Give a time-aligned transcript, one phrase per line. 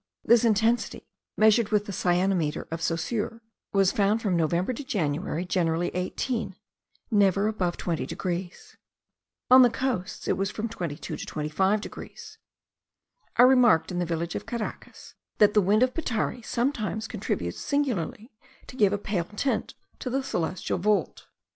[0.25, 1.05] This intensity,
[1.37, 6.55] measured with the cyanometer of Saussure, was found from November to January generally 18,
[7.11, 8.77] never above 20 degrees.
[9.51, 12.39] On the coasts it was from 22 to 25 degrees.
[13.37, 18.31] I remarked, in the village of Caracas, that the wind of Petare sometimes contributes singularly
[18.65, 21.27] to give a pale tint to the celestial vault.